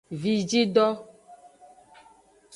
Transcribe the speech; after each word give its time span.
Vijido. 0.21 0.87